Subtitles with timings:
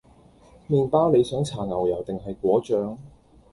[0.67, 2.97] 麵包你想搽牛油定係果醬？